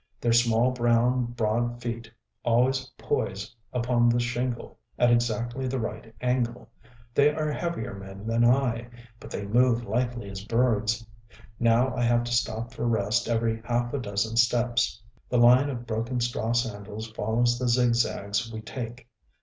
[0.19, 2.09] Their small brown broad feet
[2.41, 6.71] always poise upon the shingle at exactly the right angle.
[7.13, 8.87] They are heavier men than I;
[9.19, 11.05] but they move lightly as birds....
[11.59, 14.99] Now I have to stop for rest every half a dozen steps....
[15.29, 19.07] The line of broken straw sandals follows the zigzags we take....